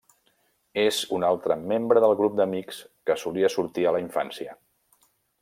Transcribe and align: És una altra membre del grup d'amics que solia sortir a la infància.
És 0.83 1.01
una 1.17 1.29
altra 1.33 1.57
membre 1.73 2.03
del 2.05 2.15
grup 2.23 2.39
d'amics 2.41 2.81
que 3.11 3.17
solia 3.25 3.53
sortir 3.59 3.87
a 3.91 3.93
la 3.99 4.03
infància. 4.07 4.59